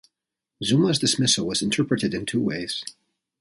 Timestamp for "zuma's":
0.63-0.97